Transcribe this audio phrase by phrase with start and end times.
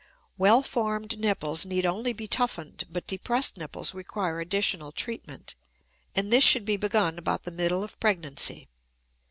[0.35, 5.53] Well formed nipples need only be toughened, but depressed nipples require additional treatment;
[6.15, 8.67] and this should be begun about the middle of pregnancy.